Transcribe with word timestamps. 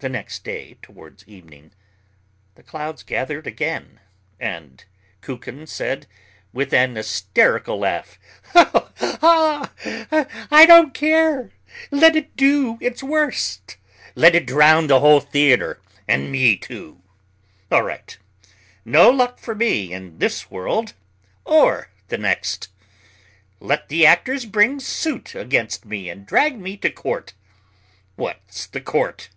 The 0.00 0.08
next 0.08 0.42
day 0.42 0.78
towards 0.82 1.22
evening 1.28 1.70
the 2.56 2.64
clouds 2.64 3.04
gathered 3.04 3.46
again, 3.46 4.00
and 4.40 4.84
Kukin 5.20 5.64
said 5.68 6.08
with 6.52 6.74
an 6.74 6.96
hysterical 6.96 7.78
laugh: 7.78 8.18
"Oh, 8.52 9.70
I 10.50 10.66
don't 10.66 10.92
care. 10.92 11.52
Let 11.92 12.16
it 12.16 12.34
do 12.34 12.78
its 12.80 13.00
worst. 13.04 13.76
Let 14.16 14.34
it 14.34 14.44
drown 14.44 14.88
the 14.88 14.98
whole 14.98 15.20
theatre, 15.20 15.80
and 16.08 16.32
me, 16.32 16.56
too. 16.56 17.00
All 17.70 17.84
right, 17.84 18.18
no 18.84 19.08
luck 19.08 19.38
for 19.38 19.54
me 19.54 19.92
in 19.92 20.18
this 20.18 20.50
world 20.50 20.94
or 21.44 21.90
the 22.08 22.18
next. 22.18 22.70
Let 23.60 23.88
the 23.88 24.04
actors 24.04 24.46
bring 24.46 24.80
suit 24.80 25.36
against 25.36 25.84
me 25.84 26.08
and 26.10 26.26
drag 26.26 26.58
me 26.58 26.76
to 26.78 26.90
court. 26.90 27.34
What's 28.16 28.66
the 28.66 28.80
court? 28.80 29.28